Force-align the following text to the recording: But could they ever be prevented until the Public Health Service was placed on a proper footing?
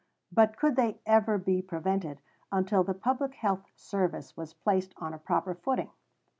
But 0.31 0.57
could 0.57 0.77
they 0.77 0.99
ever 1.05 1.37
be 1.37 1.61
prevented 1.61 2.21
until 2.51 2.83
the 2.83 2.95
Public 2.95 3.35
Health 3.35 3.67
Service 3.75 4.35
was 4.35 4.51
placed 4.51 4.95
on 4.97 5.13
a 5.13 5.19
proper 5.19 5.53
footing? 5.53 5.91